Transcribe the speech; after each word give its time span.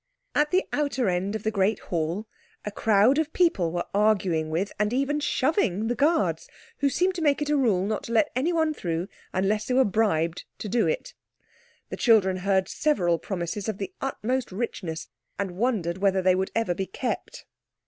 At 0.33 0.49
the 0.49 0.65
outer 0.73 1.09
end 1.11 1.35
of 1.35 1.43
the 1.43 1.51
great 1.51 1.77
hall 1.77 2.25
a 2.65 2.71
crowd 2.71 3.19
of 3.19 3.31
people 3.33 3.71
were 3.71 3.85
arguing 3.93 4.49
with 4.49 4.71
and 4.79 4.91
even 4.91 5.19
shoving 5.19 5.89
the 5.89 5.93
Guards, 5.95 6.49
who 6.79 6.89
seemed 6.89 7.13
to 7.13 7.21
make 7.21 7.39
it 7.39 7.51
a 7.51 7.55
rule 7.55 7.85
not 7.85 8.01
to 8.05 8.11
let 8.11 8.31
anyone 8.35 8.73
through 8.73 9.07
unless 9.31 9.67
they 9.67 9.75
were 9.75 9.85
bribed 9.85 10.45
to 10.57 10.67
do 10.67 10.87
it. 10.87 11.13
The 11.89 11.97
children 11.97 12.37
heard 12.37 12.67
several 12.67 13.19
promises 13.19 13.69
of 13.69 13.77
the 13.77 13.93
utmost 14.01 14.51
richness, 14.51 15.07
and 15.37 15.51
wondered 15.51 15.99
whether 15.99 16.23
they 16.23 16.33
would 16.33 16.49
ever 16.55 16.73
be 16.73 16.87
kept. 16.87 17.45